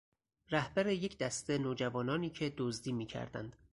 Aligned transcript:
رهبر 0.51 0.87
یک 0.87 1.17
دسته 1.17 1.57
نوجوانانی 1.57 2.29
که 2.29 2.53
دزدی 2.57 2.91
میکردند. 2.91 3.55